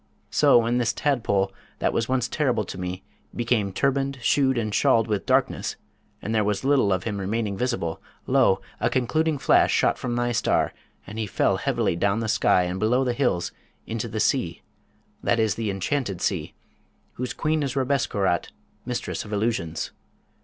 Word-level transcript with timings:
So 0.31 0.57
when 0.57 0.79
this 0.79 0.93
tadpole, 0.93 1.51
that 1.77 1.93
was 1.93 2.09
once 2.09 2.27
terrible 2.27 2.63
to 2.65 2.79
me, 2.79 3.03
became 3.35 3.71
turbaned, 3.71 4.17
shoed, 4.19 4.57
and 4.57 4.73
shawled 4.73 5.07
with 5.07 5.27
darkness, 5.27 5.75
and 6.23 6.33
there 6.33 6.43
was 6.43 6.63
little 6.63 6.91
of 6.91 7.03
him 7.03 7.19
remaining 7.19 7.55
visible, 7.55 8.01
lo! 8.25 8.61
a 8.79 8.89
concluding 8.89 9.37
flash 9.37 9.71
shot 9.71 9.99
from 9.99 10.15
thy 10.15 10.31
star, 10.31 10.73
and 11.05 11.19
he 11.19 11.27
fell 11.27 11.57
heavily 11.57 11.95
down 11.95 12.19
the 12.19 12.27
sky 12.27 12.63
and 12.63 12.79
below 12.79 13.03
the 13.03 13.13
hills, 13.13 13.51
into 13.85 14.07
the 14.07 14.19
sea, 14.19 14.63
that 15.21 15.39
is 15.39 15.53
the 15.53 15.69
Enchanted 15.69 16.19
Sea, 16.19 16.55
whose 17.13 17.31
Queen 17.35 17.61
is 17.61 17.75
Rabesqurat, 17.75 18.49
Mistress 18.87 19.23
of 19.23 19.31
Illusions. 19.31 19.91